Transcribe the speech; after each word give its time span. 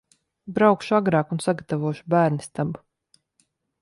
Braukšu 0.53 0.95
agrāk 0.99 1.35
un 1.37 1.43
sagatavošu 1.47 2.09
bērnistabu. 2.15 2.81